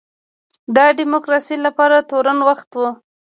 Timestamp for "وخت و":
2.49-2.81